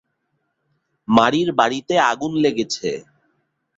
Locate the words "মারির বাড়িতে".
1.07-1.95